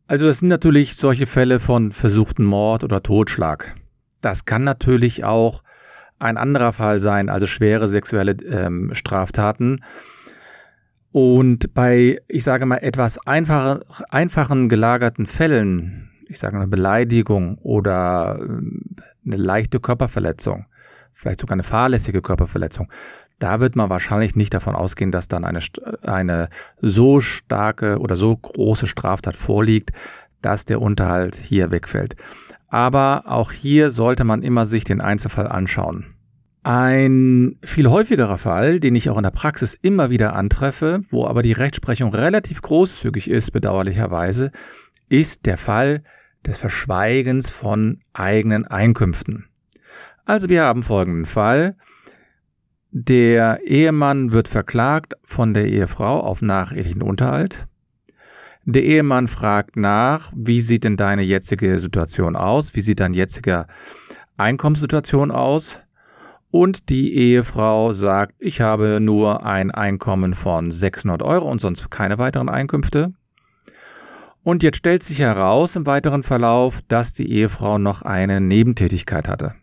Also 0.06 0.26
das 0.26 0.40
sind 0.40 0.48
natürlich 0.48 0.96
solche 0.96 1.26
Fälle 1.26 1.60
von 1.60 1.90
versuchten 1.90 2.44
Mord 2.44 2.84
oder 2.84 3.02
Totschlag. 3.02 3.74
Das 4.20 4.44
kann 4.44 4.64
natürlich 4.64 5.24
auch 5.24 5.62
ein 6.18 6.36
anderer 6.36 6.72
Fall 6.72 6.98
sein, 6.98 7.28
also 7.28 7.46
schwere 7.46 7.88
sexuelle 7.88 8.32
ähm, 8.44 8.90
Straftaten, 8.92 9.82
und 11.14 11.74
bei, 11.74 12.20
ich 12.26 12.42
sage 12.42 12.66
mal, 12.66 12.78
etwas 12.78 13.24
einfachen, 13.24 13.82
einfachen 14.08 14.68
gelagerten 14.68 15.26
Fällen, 15.26 16.10
ich 16.26 16.40
sage 16.40 16.56
eine 16.56 16.66
Beleidigung 16.66 17.56
oder 17.58 18.40
ähm, 18.40 18.82
eine 19.24 19.36
leichte 19.36 19.78
Körperverletzung, 19.78 20.66
vielleicht 21.12 21.38
sogar 21.38 21.52
eine 21.52 21.62
fahrlässige 21.62 22.20
Körperverletzung, 22.20 22.90
da 23.38 23.60
wird 23.60 23.76
man 23.76 23.90
wahrscheinlich 23.90 24.34
nicht 24.34 24.54
davon 24.54 24.74
ausgehen, 24.74 25.12
dass 25.12 25.28
dann 25.28 25.44
eine, 25.44 25.60
eine 26.02 26.48
so 26.80 27.20
starke 27.20 28.00
oder 28.00 28.16
so 28.16 28.36
große 28.36 28.88
Straftat 28.88 29.36
vorliegt, 29.36 29.92
dass 30.42 30.64
der 30.64 30.82
Unterhalt 30.82 31.36
hier 31.36 31.70
wegfällt. 31.70 32.16
Aber 32.66 33.22
auch 33.26 33.52
hier 33.52 33.92
sollte 33.92 34.24
man 34.24 34.42
immer 34.42 34.66
sich 34.66 34.82
den 34.82 35.00
Einzelfall 35.00 35.46
anschauen. 35.46 36.13
Ein 36.66 37.58
viel 37.62 37.90
häufigerer 37.90 38.38
Fall, 38.38 38.80
den 38.80 38.94
ich 38.94 39.10
auch 39.10 39.18
in 39.18 39.22
der 39.22 39.30
Praxis 39.30 39.74
immer 39.74 40.08
wieder 40.08 40.34
antreffe, 40.34 41.02
wo 41.10 41.26
aber 41.26 41.42
die 41.42 41.52
Rechtsprechung 41.52 42.14
relativ 42.14 42.62
großzügig 42.62 43.28
ist, 43.28 43.50
bedauerlicherweise, 43.50 44.50
ist 45.10 45.44
der 45.44 45.58
Fall 45.58 46.02
des 46.46 46.56
Verschweigens 46.56 47.50
von 47.50 48.00
eigenen 48.14 48.66
Einkünften. 48.66 49.46
Also 50.24 50.48
wir 50.48 50.62
haben 50.62 50.82
folgenden 50.82 51.26
Fall. 51.26 51.76
Der 52.90 53.60
Ehemann 53.66 54.32
wird 54.32 54.48
verklagt 54.48 55.14
von 55.22 55.52
der 55.52 55.66
Ehefrau 55.66 56.20
auf 56.20 56.40
nachehelichen 56.40 57.02
Unterhalt. 57.02 57.66
Der 58.64 58.84
Ehemann 58.84 59.28
fragt 59.28 59.76
nach, 59.76 60.32
wie 60.34 60.62
sieht 60.62 60.84
denn 60.84 60.96
deine 60.96 61.22
jetzige 61.22 61.78
Situation 61.78 62.36
aus? 62.36 62.74
Wie 62.74 62.80
sieht 62.80 63.00
deine 63.00 63.16
jetzige 63.16 63.66
Einkommenssituation 64.38 65.30
aus? 65.30 65.83
Und 66.54 66.88
die 66.88 67.16
Ehefrau 67.16 67.94
sagt, 67.94 68.36
ich 68.38 68.60
habe 68.60 69.00
nur 69.00 69.44
ein 69.44 69.72
Einkommen 69.72 70.34
von 70.34 70.70
600 70.70 71.20
Euro 71.20 71.50
und 71.50 71.60
sonst 71.60 71.90
keine 71.90 72.18
weiteren 72.18 72.48
Einkünfte. 72.48 73.12
Und 74.44 74.62
jetzt 74.62 74.76
stellt 74.76 75.02
sich 75.02 75.18
heraus 75.18 75.74
im 75.74 75.84
weiteren 75.84 76.22
Verlauf, 76.22 76.80
dass 76.86 77.12
die 77.12 77.28
Ehefrau 77.28 77.78
noch 77.78 78.02
eine 78.02 78.40
Nebentätigkeit 78.40 79.26
hatte. 79.26 79.56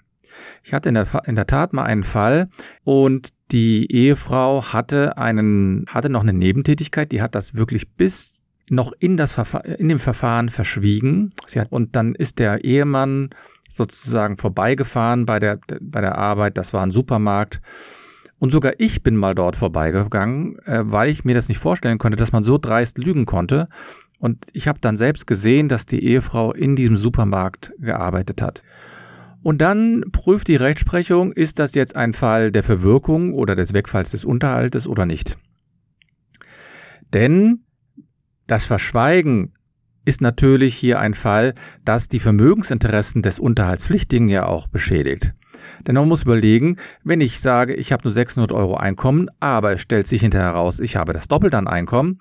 Ich 0.65 0.73
hatte 0.73 0.89
in 0.89 0.95
der, 0.95 1.07
in 1.27 1.37
der 1.37 1.47
Tat 1.47 1.71
mal 1.71 1.85
einen 1.85 2.03
Fall 2.03 2.49
und 2.83 3.29
die 3.53 3.89
Ehefrau 3.89 4.61
hatte 4.73 5.17
einen, 5.17 5.85
hatte 5.87 6.09
noch 6.09 6.23
eine 6.23 6.33
Nebentätigkeit, 6.33 7.13
die 7.13 7.21
hat 7.21 7.35
das 7.35 7.55
wirklich 7.55 7.89
bis 7.93 8.43
noch 8.69 8.91
in 8.99 9.15
das 9.15 9.37
in 9.77 9.87
dem 9.87 9.99
Verfahren 9.99 10.49
verschwiegen. 10.49 11.31
Hat, 11.55 11.71
und 11.71 11.95
dann 11.95 12.15
ist 12.15 12.39
der 12.39 12.65
Ehemann 12.65 13.29
sozusagen 13.71 14.37
vorbeigefahren 14.37 15.25
bei 15.25 15.39
der, 15.39 15.59
bei 15.79 16.01
der 16.01 16.17
Arbeit. 16.17 16.57
Das 16.57 16.73
war 16.73 16.83
ein 16.83 16.91
Supermarkt. 16.91 17.61
Und 18.37 18.51
sogar 18.51 18.73
ich 18.79 19.01
bin 19.01 19.15
mal 19.15 19.33
dort 19.33 19.55
vorbeigegangen, 19.55 20.59
äh, 20.65 20.81
weil 20.83 21.09
ich 21.09 21.23
mir 21.23 21.35
das 21.35 21.47
nicht 21.47 21.59
vorstellen 21.59 21.97
konnte, 21.97 22.17
dass 22.17 22.31
man 22.31 22.43
so 22.43 22.57
dreist 22.57 22.97
lügen 22.97 23.25
konnte 23.25 23.69
Und 24.19 24.47
ich 24.53 24.67
habe 24.67 24.79
dann 24.81 24.97
selbst 24.97 25.25
gesehen, 25.25 25.67
dass 25.67 25.85
die 25.85 26.03
Ehefrau 26.03 26.51
in 26.51 26.75
diesem 26.75 26.97
Supermarkt 26.97 27.71
gearbeitet 27.79 28.41
hat. 28.41 28.61
Und 29.43 29.59
dann 29.61 30.05
prüft 30.11 30.47
die 30.47 30.55
Rechtsprechung, 30.55 31.31
ist 31.31 31.57
das 31.59 31.73
jetzt 31.73 31.95
ein 31.95 32.13
Fall 32.13 32.51
der 32.51 32.63
Verwirkung 32.63 33.33
oder 33.33 33.55
des 33.55 33.73
Wegfalls 33.73 34.11
des 34.11 34.25
Unterhaltes 34.25 34.85
oder 34.87 35.05
nicht. 35.05 35.37
Denn 37.13 37.63
das 38.47 38.65
Verschweigen 38.65 39.53
ist 40.05 40.21
natürlich 40.21 40.75
hier 40.75 40.99
ein 40.99 41.13
Fall, 41.13 41.53
das 41.85 42.07
die 42.07 42.19
Vermögensinteressen 42.19 43.21
des 43.21 43.39
Unterhaltspflichtigen 43.39 44.29
ja 44.29 44.45
auch 44.45 44.67
beschädigt. 44.67 45.33
Denn 45.85 45.95
man 45.95 46.07
muss 46.07 46.23
überlegen, 46.23 46.77
wenn 47.03 47.21
ich 47.21 47.39
sage, 47.39 47.73
ich 47.73 47.91
habe 47.91 48.03
nur 48.03 48.13
600 48.13 48.51
Euro 48.51 48.75
Einkommen, 48.75 49.29
aber 49.39 49.73
es 49.73 49.81
stellt 49.81 50.07
sich 50.07 50.21
hinterher 50.21 50.49
heraus, 50.49 50.79
ich 50.79 50.95
habe 50.95 51.13
das 51.13 51.27
Doppelte 51.27 51.57
an 51.57 51.67
Einkommen, 51.67 52.19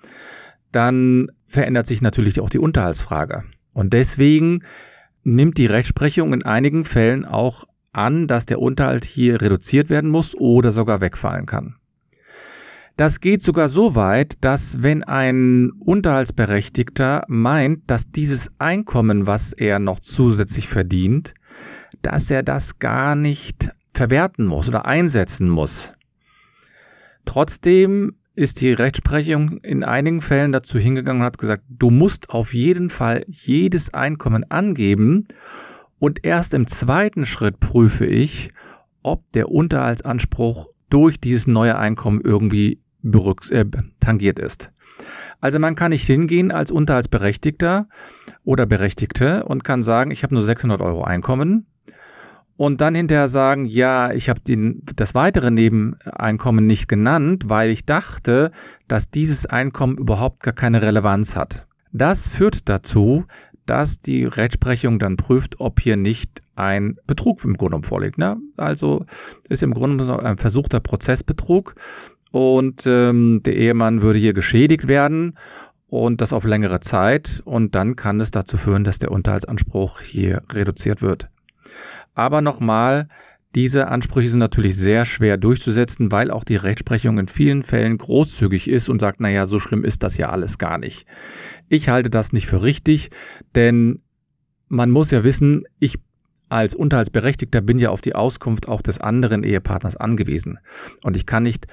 dann 0.71 1.31
verändert 1.47 1.87
sich 1.87 2.01
natürlich 2.01 2.39
auch 2.39 2.49
die 2.49 2.59
Unterhaltsfrage. 2.59 3.43
Und 3.73 3.93
deswegen 3.93 4.63
nimmt 5.23 5.57
die 5.57 5.65
Rechtsprechung 5.65 6.33
in 6.33 6.43
einigen 6.43 6.85
Fällen 6.85 7.25
auch 7.25 7.65
an, 7.93 8.27
dass 8.27 8.45
der 8.45 8.59
Unterhalt 8.59 9.05
hier 9.05 9.41
reduziert 9.41 9.89
werden 9.89 10.09
muss 10.09 10.35
oder 10.35 10.71
sogar 10.71 11.01
wegfallen 11.01 11.45
kann. 11.45 11.75
Das 12.97 13.19
geht 13.19 13.41
sogar 13.41 13.69
so 13.69 13.95
weit, 13.95 14.35
dass 14.41 14.83
wenn 14.83 15.03
ein 15.03 15.71
Unterhaltsberechtigter 15.79 17.23
meint, 17.27 17.89
dass 17.89 18.11
dieses 18.11 18.51
Einkommen, 18.59 19.25
was 19.25 19.53
er 19.53 19.79
noch 19.79 19.99
zusätzlich 19.99 20.67
verdient, 20.67 21.33
dass 22.01 22.29
er 22.29 22.43
das 22.43 22.79
gar 22.79 23.15
nicht 23.15 23.71
verwerten 23.93 24.45
muss 24.45 24.67
oder 24.67 24.85
einsetzen 24.85 25.49
muss. 25.49 25.93
Trotzdem 27.25 28.15
ist 28.35 28.61
die 28.61 28.71
Rechtsprechung 28.73 29.57
in 29.59 29.83
einigen 29.83 30.21
Fällen 30.21 30.51
dazu 30.51 30.79
hingegangen 30.79 31.21
und 31.21 31.25
hat 31.25 31.37
gesagt, 31.37 31.63
du 31.69 31.89
musst 31.89 32.29
auf 32.29 32.53
jeden 32.53 32.89
Fall 32.89 33.23
jedes 33.27 33.93
Einkommen 33.93 34.49
angeben 34.49 35.27
und 35.99 36.25
erst 36.25 36.53
im 36.53 36.65
zweiten 36.65 37.25
Schritt 37.25 37.59
prüfe 37.59 38.05
ich, 38.05 38.51
ob 39.03 39.31
der 39.33 39.49
Unterhaltsanspruch 39.49 40.70
durch 40.91 41.19
dieses 41.19 41.47
neue 41.47 41.77
Einkommen 41.77 42.21
irgendwie 42.23 42.79
äh, 43.03 43.65
tangiert 43.99 44.37
ist. 44.37 44.71
Also 45.39 45.57
man 45.57 45.73
kann 45.73 45.89
nicht 45.89 46.05
hingehen 46.05 46.51
als 46.51 46.69
Unterhaltsberechtigter 46.69 47.87
oder 48.43 48.67
Berechtigte 48.67 49.43
und 49.45 49.63
kann 49.63 49.81
sagen, 49.81 50.11
ich 50.11 50.21
habe 50.21 50.35
nur 50.35 50.43
600 50.43 50.81
Euro 50.81 51.03
Einkommen 51.03 51.65
und 52.57 52.79
dann 52.79 52.93
hinterher 52.93 53.27
sagen, 53.27 53.65
ja, 53.65 54.11
ich 54.11 54.29
habe 54.29 54.39
das 54.95 55.15
weitere 55.15 55.49
Nebeneinkommen 55.49 56.67
nicht 56.67 56.87
genannt, 56.87 57.45
weil 57.47 57.71
ich 57.71 57.87
dachte, 57.87 58.51
dass 58.87 59.09
dieses 59.09 59.47
Einkommen 59.47 59.97
überhaupt 59.97 60.43
gar 60.43 60.53
keine 60.53 60.83
Relevanz 60.83 61.35
hat. 61.35 61.65
Das 61.91 62.27
führt 62.27 62.69
dazu, 62.69 63.25
dass 63.71 64.01
die 64.01 64.25
Rechtsprechung 64.25 64.99
dann 64.99 65.15
prüft, 65.15 65.61
ob 65.61 65.79
hier 65.79 65.95
nicht 65.95 66.41
ein 66.55 66.97
Betrug 67.07 67.41
im 67.45 67.55
Grunde 67.55 67.87
vorliegt. 67.87 68.17
Ne? 68.17 68.35
Also 68.57 69.05
ist 69.47 69.63
im 69.63 69.73
Grunde 69.73 70.21
ein 70.21 70.37
versuchter 70.37 70.81
Prozessbetrug 70.81 71.75
und 72.31 72.85
ähm, 72.85 73.43
der 73.43 73.55
Ehemann 73.55 74.01
würde 74.01 74.19
hier 74.19 74.33
geschädigt 74.33 74.89
werden 74.89 75.37
und 75.87 76.19
das 76.19 76.33
auf 76.33 76.43
längere 76.43 76.81
Zeit 76.81 77.41
und 77.45 77.73
dann 77.73 77.95
kann 77.95 78.19
es 78.19 78.31
dazu 78.31 78.57
führen, 78.57 78.83
dass 78.83 78.99
der 78.99 79.13
Unterhaltsanspruch 79.13 80.01
hier 80.01 80.41
reduziert 80.51 81.01
wird. 81.01 81.29
Aber 82.13 82.41
nochmal, 82.41 83.07
diese 83.55 83.89
Ansprüche 83.89 84.29
sind 84.29 84.39
natürlich 84.39 84.77
sehr 84.77 85.05
schwer 85.05 85.37
durchzusetzen, 85.37 86.11
weil 86.11 86.31
auch 86.31 86.43
die 86.43 86.55
Rechtsprechung 86.55 87.17
in 87.17 87.27
vielen 87.27 87.63
Fällen 87.63 87.97
großzügig 87.97 88.69
ist 88.69 88.87
und 88.87 88.99
sagt, 88.99 89.19
naja, 89.19 89.45
so 89.45 89.59
schlimm 89.59 89.83
ist 89.83 90.03
das 90.03 90.17
ja 90.17 90.29
alles 90.29 90.57
gar 90.57 90.77
nicht. 90.77 91.05
Ich 91.67 91.89
halte 91.89 92.09
das 92.09 92.31
nicht 92.31 92.47
für 92.47 92.61
richtig, 92.61 93.09
denn 93.55 94.01
man 94.67 94.89
muss 94.89 95.11
ja 95.11 95.23
wissen, 95.23 95.65
ich 95.79 95.99
als 96.47 96.75
Unterhaltsberechtigter 96.75 97.61
bin 97.61 97.79
ja 97.79 97.89
auf 97.89 98.01
die 98.01 98.13
Auskunft 98.13 98.67
auch 98.67 98.81
des 98.81 98.99
anderen 98.99 99.43
Ehepartners 99.43 99.95
angewiesen. 99.95 100.59
Und 101.01 101.15
ich 101.15 101.25
kann 101.25 101.43
nicht 101.43 101.67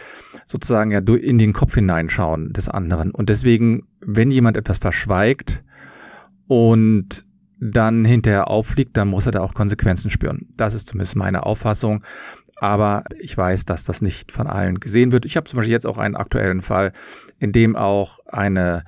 sozusagen 0.46 0.92
ja 0.92 1.00
in 1.00 1.38
den 1.38 1.52
Kopf 1.52 1.74
hineinschauen 1.74 2.52
des 2.52 2.68
anderen. 2.68 3.10
Und 3.10 3.28
deswegen, 3.28 3.88
wenn 4.00 4.30
jemand 4.30 4.56
etwas 4.56 4.78
verschweigt 4.78 5.64
und 6.46 7.24
dann 7.60 8.04
hinterher 8.04 8.48
auffliegt, 8.48 8.96
dann 8.96 9.08
muss 9.08 9.26
er 9.26 9.32
da 9.32 9.40
auch 9.40 9.54
Konsequenzen 9.54 10.10
spüren. 10.10 10.48
Das 10.56 10.74
ist 10.74 10.88
zumindest 10.88 11.16
meine 11.16 11.44
Auffassung. 11.44 12.04
Aber 12.60 13.04
ich 13.20 13.36
weiß, 13.36 13.66
dass 13.66 13.84
das 13.84 14.02
nicht 14.02 14.32
von 14.32 14.46
allen 14.48 14.80
gesehen 14.80 15.12
wird. 15.12 15.24
Ich 15.24 15.36
habe 15.36 15.48
zum 15.48 15.58
Beispiel 15.58 15.72
jetzt 15.72 15.86
auch 15.86 15.98
einen 15.98 16.16
aktuellen 16.16 16.60
Fall, 16.60 16.92
in 17.38 17.52
dem 17.52 17.76
auch 17.76 18.18
eine 18.26 18.84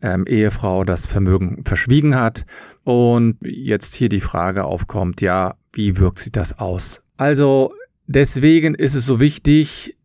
ähm, 0.00 0.24
Ehefrau 0.26 0.84
das 0.84 1.06
Vermögen 1.06 1.64
verschwiegen 1.64 2.14
hat 2.14 2.46
und 2.84 3.36
jetzt 3.42 3.94
hier 3.94 4.08
die 4.08 4.20
Frage 4.20 4.64
aufkommt, 4.64 5.20
ja, 5.20 5.56
wie 5.72 5.96
wirkt 5.98 6.20
sich 6.20 6.32
das 6.32 6.58
aus? 6.58 7.02
Also 7.16 7.74
deswegen 8.06 8.74
ist 8.74 8.94
es 8.94 9.04
so 9.04 9.18
wichtig, 9.18 9.96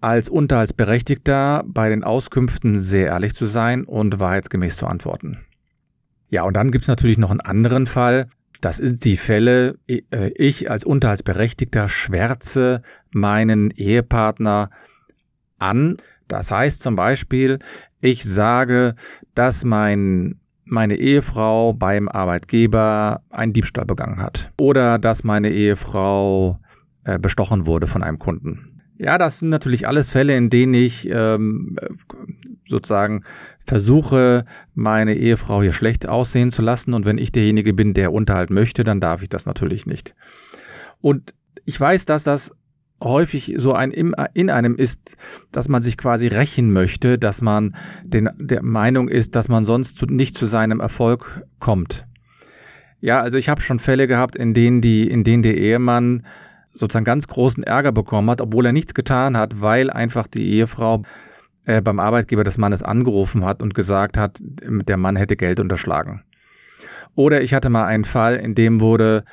als 0.00 0.28
Unterhaltsberechtigter 0.28 1.64
bei 1.66 1.88
den 1.88 2.04
Auskünften 2.04 2.78
sehr 2.78 3.06
ehrlich 3.06 3.34
zu 3.34 3.46
sein 3.46 3.84
und 3.84 4.20
wahrheitsgemäß 4.20 4.76
zu 4.76 4.86
antworten. 4.86 5.40
Ja, 6.30 6.42
und 6.42 6.54
dann 6.54 6.70
gibt's 6.70 6.88
natürlich 6.88 7.18
noch 7.18 7.30
einen 7.30 7.40
anderen 7.40 7.86
Fall. 7.86 8.28
Das 8.60 8.76
sind 8.78 9.04
die 9.04 9.16
Fälle, 9.16 9.78
äh, 9.86 10.28
ich 10.36 10.70
als 10.70 10.84
Unterhaltsberechtigter 10.84 11.88
schwärze 11.88 12.82
meinen 13.10 13.70
Ehepartner 13.70 14.70
an. 15.58 15.96
Das 16.26 16.50
heißt 16.50 16.82
zum 16.82 16.96
Beispiel, 16.96 17.58
ich 18.00 18.24
sage, 18.24 18.94
dass 19.34 19.64
mein, 19.64 20.40
meine 20.64 20.96
Ehefrau 20.96 21.72
beim 21.72 22.08
Arbeitgeber 22.08 23.22
einen 23.30 23.52
Diebstahl 23.52 23.86
begangen 23.86 24.20
hat. 24.20 24.52
Oder 24.58 24.98
dass 24.98 25.24
meine 25.24 25.50
Ehefrau 25.50 26.60
äh, 27.04 27.18
bestochen 27.18 27.66
wurde 27.66 27.86
von 27.86 28.02
einem 28.02 28.18
Kunden. 28.18 28.82
Ja, 28.98 29.16
das 29.16 29.38
sind 29.38 29.48
natürlich 29.50 29.86
alles 29.86 30.10
Fälle, 30.10 30.36
in 30.36 30.50
denen 30.50 30.74
ich 30.74 31.08
ähm, 31.08 31.76
sozusagen 32.66 33.22
versuche, 33.68 34.44
meine 34.74 35.14
Ehefrau 35.14 35.62
hier 35.62 35.72
schlecht 35.72 36.08
aussehen 36.08 36.50
zu 36.50 36.62
lassen. 36.62 36.94
Und 36.94 37.04
wenn 37.04 37.18
ich 37.18 37.32
derjenige 37.32 37.74
bin, 37.74 37.94
der 37.94 38.12
Unterhalt 38.12 38.50
möchte, 38.50 38.82
dann 38.82 39.00
darf 39.00 39.22
ich 39.22 39.28
das 39.28 39.46
natürlich 39.46 39.86
nicht. 39.86 40.14
Und 41.00 41.34
ich 41.64 41.78
weiß, 41.78 42.06
dass 42.06 42.24
das 42.24 42.52
häufig 43.00 43.54
so 43.58 43.74
ein 43.74 43.92
in 43.92 44.50
einem 44.50 44.74
ist, 44.74 45.16
dass 45.52 45.68
man 45.68 45.82
sich 45.82 45.96
quasi 45.96 46.26
rächen 46.26 46.72
möchte, 46.72 47.18
dass 47.18 47.42
man 47.42 47.76
den, 48.04 48.28
der 48.38 48.62
Meinung 48.62 49.08
ist, 49.08 49.36
dass 49.36 49.48
man 49.48 49.64
sonst 49.64 49.98
zu, 49.98 50.06
nicht 50.06 50.36
zu 50.36 50.46
seinem 50.46 50.80
Erfolg 50.80 51.42
kommt. 51.60 52.06
Ja, 53.00 53.20
also 53.20 53.38
ich 53.38 53.48
habe 53.48 53.60
schon 53.60 53.78
Fälle 53.78 54.08
gehabt, 54.08 54.34
in 54.34 54.54
denen 54.54 54.80
die, 54.80 55.08
in 55.08 55.22
denen 55.22 55.44
der 55.44 55.56
Ehemann 55.56 56.26
sozusagen 56.72 57.04
ganz 57.04 57.28
großen 57.28 57.62
Ärger 57.62 57.92
bekommen 57.92 58.30
hat, 58.30 58.40
obwohl 58.40 58.66
er 58.66 58.72
nichts 58.72 58.94
getan 58.94 59.36
hat, 59.36 59.60
weil 59.60 59.90
einfach 59.90 60.26
die 60.26 60.48
Ehefrau 60.54 61.02
äh, 61.68 61.82
beim 61.82 62.00
Arbeitgeber 62.00 62.44
des 62.44 62.56
Mannes 62.56 62.82
angerufen 62.82 63.44
hat 63.44 63.60
und 63.60 63.74
gesagt 63.74 64.16
hat, 64.16 64.38
der 64.40 64.96
Mann 64.96 65.16
hätte 65.16 65.36
Geld 65.36 65.60
unterschlagen. 65.60 66.22
Oder 67.14 67.42
ich 67.42 67.52
hatte 67.52 67.68
mal 67.68 67.84
einen 67.84 68.04
Fall, 68.04 68.36
in 68.36 68.54
dem 68.54 68.80
wurde 68.80 69.24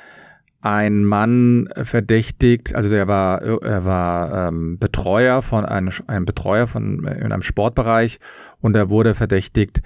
ein 0.60 1.04
Mann 1.04 1.68
verdächtigt, 1.82 2.74
also 2.74 2.90
der 2.90 3.08
war, 3.08 3.40
er 3.40 3.84
war 3.86 4.48
ähm, 4.48 4.78
Betreuer 4.78 5.40
von 5.40 5.64
einem, 5.64 5.90
einem 6.08 6.26
Betreuer 6.26 6.66
von 6.66 7.04
in 7.06 7.32
einem 7.32 7.42
Sportbereich 7.42 8.18
und 8.60 8.76
er 8.76 8.90
wurde 8.90 9.14
verdächtigt, 9.14 9.80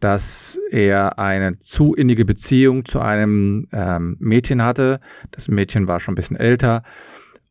dass 0.00 0.58
er 0.72 1.20
eine 1.20 1.60
zu 1.60 1.94
innige 1.94 2.24
Beziehung 2.24 2.84
zu 2.84 2.98
einem 2.98 3.68
ähm, 3.72 4.16
Mädchen 4.18 4.64
hatte. 4.64 4.98
Das 5.30 5.46
Mädchen 5.46 5.86
war 5.86 6.00
schon 6.00 6.12
ein 6.12 6.16
bisschen 6.16 6.36
älter. 6.36 6.82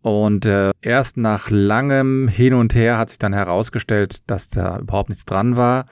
Und 0.01 0.45
äh, 0.45 0.71
erst 0.81 1.17
nach 1.17 1.49
langem 1.49 2.27
Hin 2.27 2.53
und 2.53 2.73
Her 2.73 2.97
hat 2.97 3.09
sich 3.09 3.19
dann 3.19 3.33
herausgestellt, 3.33 4.19
dass 4.27 4.49
da 4.49 4.79
überhaupt 4.79 5.09
nichts 5.09 5.25
dran 5.25 5.57
war. 5.57 5.85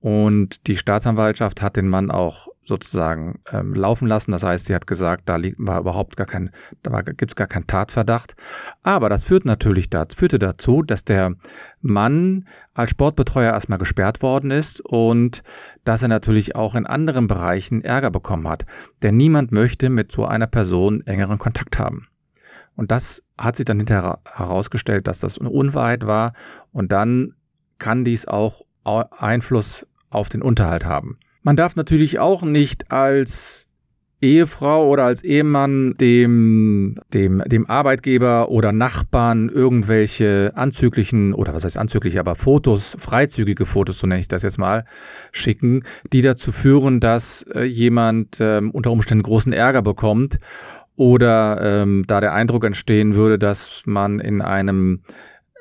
Und 0.00 0.68
die 0.68 0.76
Staatsanwaltschaft 0.76 1.60
hat 1.60 1.76
den 1.76 1.88
Mann 1.88 2.10
auch 2.10 2.48
sozusagen 2.64 3.40
ähm, 3.50 3.74
laufen 3.74 4.06
lassen. 4.06 4.30
Das 4.30 4.44
heißt, 4.44 4.66
sie 4.66 4.74
hat 4.74 4.86
gesagt, 4.86 5.28
da 5.28 5.36
liegt, 5.36 5.56
war 5.58 5.80
überhaupt 5.80 6.16
gar 6.16 6.26
kein, 6.26 6.50
da 6.82 7.00
gibt 7.02 7.32
es 7.32 7.36
gar 7.36 7.48
keinen 7.48 7.66
Tatverdacht. 7.66 8.36
Aber 8.82 9.08
das 9.08 9.24
führt 9.24 9.44
natürlich 9.44 9.90
dazu, 9.90 10.16
führte 10.16 10.38
dazu, 10.38 10.82
dass 10.82 11.04
der 11.04 11.34
Mann 11.80 12.46
als 12.74 12.90
Sportbetreuer 12.90 13.52
erstmal 13.52 13.78
gesperrt 13.78 14.22
worden 14.22 14.52
ist 14.52 14.80
und 14.80 15.42
dass 15.84 16.02
er 16.02 16.08
natürlich 16.08 16.54
auch 16.54 16.76
in 16.76 16.86
anderen 16.86 17.26
Bereichen 17.26 17.82
Ärger 17.82 18.10
bekommen 18.10 18.46
hat. 18.46 18.66
Denn 19.02 19.16
niemand 19.16 19.50
möchte 19.50 19.88
mit 19.88 20.12
so 20.12 20.26
einer 20.26 20.46
Person 20.46 21.04
engeren 21.06 21.38
Kontakt 21.38 21.78
haben. 21.78 22.06
Und 22.76 22.92
das 22.92 23.24
hat 23.38 23.56
sich 23.56 23.64
dann 23.64 23.78
hinterher 23.78 24.18
herausgestellt, 24.24 25.06
dass 25.06 25.20
das 25.20 25.38
eine 25.38 25.50
Unwahrheit 25.50 26.06
war. 26.06 26.32
Und 26.72 26.92
dann 26.92 27.34
kann 27.78 28.04
dies 28.04 28.26
auch 28.26 28.62
Einfluss 28.84 29.86
auf 30.10 30.28
den 30.28 30.42
Unterhalt 30.42 30.84
haben. 30.84 31.18
Man 31.42 31.56
darf 31.56 31.76
natürlich 31.76 32.18
auch 32.18 32.42
nicht 32.42 32.90
als 32.90 33.68
Ehefrau 34.20 34.88
oder 34.88 35.04
als 35.04 35.22
Ehemann 35.22 35.94
dem, 36.00 36.96
dem, 37.14 37.40
dem 37.46 37.70
Arbeitgeber 37.70 38.48
oder 38.48 38.72
Nachbarn 38.72 39.48
irgendwelche 39.48 40.52
anzüglichen, 40.56 41.34
oder 41.34 41.54
was 41.54 41.64
heißt 41.64 41.76
anzüglich, 41.76 42.18
aber 42.18 42.34
Fotos, 42.34 42.96
freizügige 42.98 43.64
Fotos, 43.64 43.98
so 43.98 44.08
nenne 44.08 44.20
ich 44.20 44.26
das 44.26 44.42
jetzt 44.42 44.58
mal, 44.58 44.84
schicken, 45.30 45.84
die 46.12 46.22
dazu 46.22 46.50
führen, 46.50 46.98
dass 46.98 47.42
äh, 47.54 47.62
jemand 47.62 48.40
äh, 48.40 48.60
unter 48.72 48.90
Umständen 48.90 49.22
großen 49.22 49.52
Ärger 49.52 49.82
bekommt 49.82 50.40
oder 50.98 51.60
ähm, 51.62 52.02
da 52.08 52.20
der 52.20 52.34
Eindruck 52.34 52.64
entstehen 52.64 53.14
würde, 53.14 53.38
dass 53.38 53.84
man 53.86 54.18
in 54.18 54.42
einem 54.42 55.02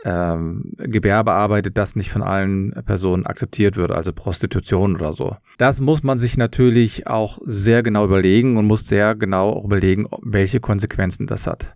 ähm, 0.03 0.71
Gewerbe 0.77 1.31
arbeitet, 1.31 1.77
das 1.77 1.95
nicht 1.95 2.09
von 2.09 2.23
allen 2.23 2.71
Personen 2.87 3.27
akzeptiert 3.27 3.77
wird, 3.77 3.91
also 3.91 4.13
Prostitution 4.13 4.95
oder 4.95 5.13
so. 5.13 5.37
Das 5.59 5.79
muss 5.79 6.01
man 6.01 6.17
sich 6.17 6.37
natürlich 6.37 7.05
auch 7.05 7.37
sehr 7.45 7.83
genau 7.83 8.05
überlegen 8.05 8.57
und 8.57 8.65
muss 8.65 8.87
sehr 8.87 9.13
genau 9.13 9.63
überlegen, 9.63 10.07
welche 10.23 10.59
Konsequenzen 10.59 11.27
das 11.27 11.45
hat. 11.45 11.75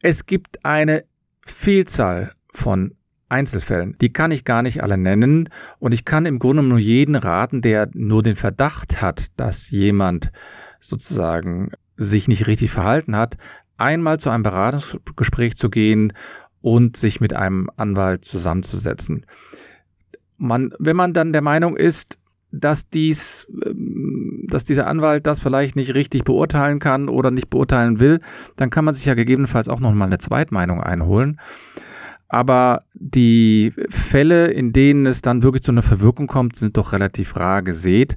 Es 0.00 0.26
gibt 0.26 0.64
eine 0.64 1.02
Vielzahl 1.44 2.30
von 2.52 2.94
Einzelfällen. 3.28 3.96
Die 4.00 4.12
kann 4.12 4.30
ich 4.30 4.44
gar 4.44 4.62
nicht 4.62 4.84
alle 4.84 4.96
nennen 4.96 5.48
und 5.80 5.92
ich 5.92 6.04
kann 6.04 6.26
im 6.26 6.38
Grunde 6.38 6.62
nur 6.62 6.78
jeden 6.78 7.16
raten, 7.16 7.60
der 7.60 7.90
nur 7.92 8.22
den 8.22 8.36
Verdacht 8.36 9.02
hat, 9.02 9.26
dass 9.36 9.68
jemand 9.70 10.30
sozusagen 10.78 11.72
sich 11.98 12.28
nicht 12.28 12.46
richtig 12.46 12.70
verhalten 12.70 13.14
hat, 13.16 13.36
einmal 13.76 14.18
zu 14.18 14.30
einem 14.30 14.42
Beratungsgespräch 14.42 15.58
zu 15.58 15.68
gehen 15.68 16.14
und 16.62 16.96
sich 16.96 17.20
mit 17.20 17.34
einem 17.34 17.68
Anwalt 17.76 18.24
zusammenzusetzen. 18.24 19.26
Man, 20.38 20.72
wenn 20.78 20.96
man 20.96 21.12
dann 21.12 21.32
der 21.32 21.42
Meinung 21.42 21.76
ist, 21.76 22.18
dass 22.50 22.88
dies, 22.88 23.46
ähm, 23.66 24.46
dass 24.48 24.64
dieser 24.64 24.86
Anwalt 24.86 25.26
das 25.26 25.40
vielleicht 25.40 25.76
nicht 25.76 25.94
richtig 25.94 26.24
beurteilen 26.24 26.78
kann 26.78 27.08
oder 27.08 27.30
nicht 27.30 27.50
beurteilen 27.50 28.00
will, 28.00 28.20
dann 28.56 28.70
kann 28.70 28.84
man 28.84 28.94
sich 28.94 29.04
ja 29.04 29.14
gegebenenfalls 29.14 29.68
auch 29.68 29.80
nochmal 29.80 30.06
eine 30.06 30.18
Zweitmeinung 30.18 30.82
einholen. 30.82 31.40
Aber 32.28 32.84
die 32.92 33.72
Fälle, 33.88 34.48
in 34.48 34.72
denen 34.72 35.06
es 35.06 35.22
dann 35.22 35.42
wirklich 35.42 35.62
zu 35.62 35.72
einer 35.72 35.82
Verwirkung 35.82 36.26
kommt, 36.26 36.56
sind 36.56 36.76
doch 36.76 36.92
relativ 36.92 37.36
rar 37.36 37.62
gesät. 37.62 38.16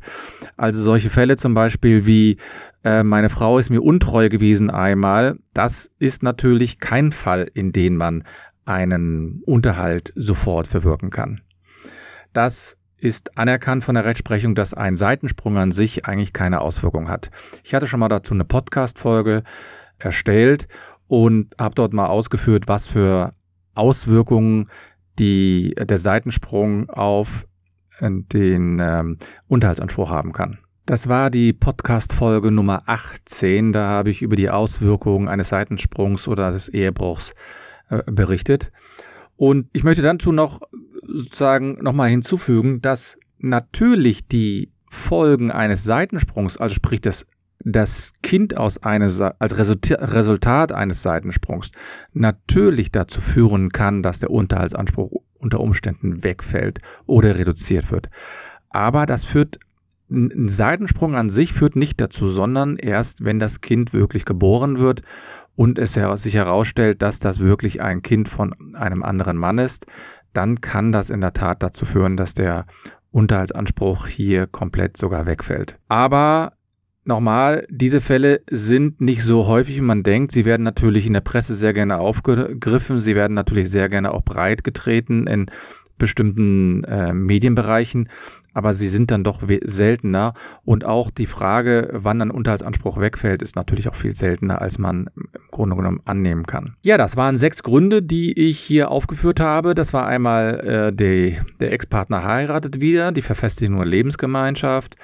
Also 0.57 0.81
solche 0.81 1.09
Fälle 1.09 1.37
zum 1.37 1.53
Beispiel 1.53 2.05
wie 2.05 2.37
äh, 2.83 3.03
meine 3.03 3.29
Frau 3.29 3.57
ist 3.57 3.69
mir 3.69 3.81
untreu 3.81 4.27
gewesen 4.27 4.69
einmal, 4.69 5.37
das 5.53 5.91
ist 5.99 6.23
natürlich 6.23 6.79
kein 6.79 7.11
Fall, 7.11 7.49
in 7.53 7.71
dem 7.71 7.95
man 7.95 8.23
einen 8.65 9.41
Unterhalt 9.45 10.11
sofort 10.15 10.67
verwirken 10.67 11.09
kann. 11.09 11.41
Das 12.33 12.77
ist 12.97 13.37
anerkannt 13.37 13.83
von 13.83 13.95
der 13.95 14.05
Rechtsprechung, 14.05 14.55
dass 14.55 14.73
ein 14.73 14.95
Seitensprung 14.95 15.57
an 15.57 15.71
sich 15.71 16.05
eigentlich 16.05 16.33
keine 16.33 16.61
Auswirkung 16.61 17.09
hat. 17.09 17.31
Ich 17.63 17.73
hatte 17.73 17.87
schon 17.87 17.99
mal 17.99 18.09
dazu 18.09 18.33
eine 18.33 18.45
Podcast-Folge 18.45 19.43
erstellt 19.97 20.67
und 21.07 21.55
habe 21.59 21.75
dort 21.75 21.93
mal 21.93 22.07
ausgeführt, 22.07 22.67
was 22.67 22.87
für 22.87 23.33
Auswirkungen 23.73 24.69
die, 25.19 25.75
der 25.75 25.97
Seitensprung 25.97 26.89
auf 26.89 27.45
äh, 27.99 28.09
den 28.11 28.79
ähm, 28.81 29.17
Unterhaltsanspruch 29.47 30.09
haben 30.09 30.33
kann. 30.33 30.59
Das 30.85 31.07
war 31.07 31.29
die 31.29 31.53
Podcast-Folge 31.53 32.51
Nummer 32.51 32.83
18. 32.87 33.71
Da 33.71 33.87
habe 33.87 34.09
ich 34.09 34.21
über 34.21 34.35
die 34.35 34.49
Auswirkungen 34.49 35.27
eines 35.27 35.49
Seitensprungs 35.49 36.27
oder 36.27 36.51
des 36.51 36.69
Ehebruchs 36.69 37.33
äh, 37.89 38.01
berichtet. 38.11 38.71
Und 39.37 39.67
ich 39.73 39.83
möchte 39.83 40.01
dazu 40.01 40.31
noch 40.31 40.61
sozusagen 41.03 41.81
nochmal 41.81 42.09
hinzufügen, 42.09 42.81
dass 42.81 43.17
natürlich 43.37 44.27
die 44.27 44.71
Folgen 44.89 45.51
eines 45.51 45.83
Seitensprungs, 45.83 46.57
also 46.57 46.75
sprich 46.75 47.01
das, 47.01 47.25
das 47.63 48.13
Kind 48.23 48.57
aus 48.57 48.81
eines, 48.83 49.21
als 49.21 49.57
Resultat 49.57 50.71
eines 50.71 51.01
Seitensprungs, 51.01 51.71
natürlich 52.13 52.91
dazu 52.91 53.21
führen 53.21 53.69
kann, 53.69 54.03
dass 54.03 54.19
der 54.19 54.31
Unterhaltsanspruch 54.31 55.21
unter 55.37 55.59
Umständen 55.59 56.23
wegfällt 56.23 56.79
oder 57.05 57.37
reduziert 57.37 57.91
wird. 57.91 58.09
Aber 58.69 59.05
das 59.05 59.25
führt 59.25 59.59
ein 60.11 60.49
Seitensprung 60.49 61.15
an 61.15 61.29
sich 61.29 61.53
führt 61.53 61.77
nicht 61.77 62.01
dazu, 62.01 62.27
sondern 62.27 62.75
erst, 62.75 63.23
wenn 63.23 63.39
das 63.39 63.61
Kind 63.61 63.93
wirklich 63.93 64.25
geboren 64.25 64.77
wird 64.77 65.03
und 65.55 65.79
es 65.79 65.93
sich 65.93 66.35
herausstellt, 66.35 67.01
dass 67.01 67.19
das 67.19 67.39
wirklich 67.39 67.81
ein 67.81 68.01
Kind 68.01 68.27
von 68.27 68.53
einem 68.75 69.03
anderen 69.03 69.37
Mann 69.37 69.57
ist, 69.57 69.85
dann 70.33 70.59
kann 70.59 70.91
das 70.91 71.09
in 71.09 71.21
der 71.21 71.33
Tat 71.33 71.63
dazu 71.63 71.85
führen, 71.85 72.17
dass 72.17 72.33
der 72.33 72.65
Unterhaltsanspruch 73.11 74.07
hier 74.07 74.47
komplett 74.47 74.97
sogar 74.97 75.25
wegfällt. 75.25 75.77
Aber 75.87 76.53
nochmal, 77.05 77.65
diese 77.69 78.01
Fälle 78.01 78.41
sind 78.49 79.01
nicht 79.01 79.23
so 79.23 79.47
häufig, 79.47 79.77
wie 79.77 79.81
man 79.81 80.03
denkt. 80.03 80.31
Sie 80.31 80.45
werden 80.45 80.63
natürlich 80.63 81.07
in 81.07 81.13
der 81.13 81.21
Presse 81.21 81.53
sehr 81.55 81.73
gerne 81.73 81.97
aufgegriffen. 81.97 82.99
Sie 82.99 83.15
werden 83.15 83.33
natürlich 83.33 83.69
sehr 83.69 83.89
gerne 83.89 84.13
auch 84.13 84.23
breit 84.23 84.63
getreten 84.63 85.27
in 85.27 85.47
bestimmten 85.97 86.83
äh, 86.85 87.13
Medienbereichen 87.13 88.09
aber 88.53 88.73
sie 88.73 88.87
sind 88.87 89.11
dann 89.11 89.23
doch 89.23 89.41
seltener. 89.63 90.33
Und 90.65 90.85
auch 90.85 91.11
die 91.11 91.25
Frage, 91.25 91.89
wann 91.93 92.21
ein 92.21 92.31
Unterhaltsanspruch 92.31 92.99
wegfällt, 92.99 93.41
ist 93.41 93.55
natürlich 93.55 93.87
auch 93.87 93.95
viel 93.95 94.13
seltener, 94.13 94.61
als 94.61 94.77
man 94.77 95.07
im 95.15 95.27
Grunde 95.51 95.75
genommen 95.75 96.01
annehmen 96.05 96.45
kann. 96.45 96.75
Ja, 96.81 96.97
das 96.97 97.15
waren 97.17 97.37
sechs 97.37 97.63
Gründe, 97.63 98.01
die 98.01 98.37
ich 98.37 98.59
hier 98.59 98.91
aufgeführt 98.91 99.39
habe. 99.39 99.75
Das 99.75 99.93
war 99.93 100.05
einmal 100.05 100.59
äh, 100.59 100.93
die, 100.93 101.37
der 101.59 101.71
Ex-Partner 101.71 102.23
heiratet 102.23 102.81
wieder, 102.81 103.11
die 103.11 103.21
Verfestigung 103.21 103.77
der 103.77 103.85
Lebensgemeinschaft. 103.85 104.95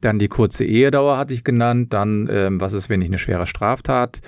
Dann 0.00 0.18
die 0.18 0.28
kurze 0.28 0.64
Ehedauer 0.64 1.18
hatte 1.18 1.34
ich 1.34 1.44
genannt. 1.44 1.92
Dann, 1.92 2.28
ähm, 2.30 2.60
was 2.60 2.72
ist, 2.72 2.88
wenn 2.88 3.02
ich 3.02 3.08
eine 3.08 3.18
schwere 3.18 3.46
Straftat 3.46 4.20